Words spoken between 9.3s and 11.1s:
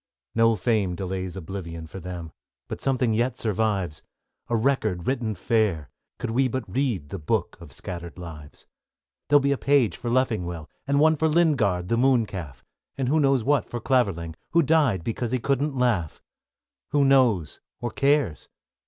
be a page for Leffingwell, And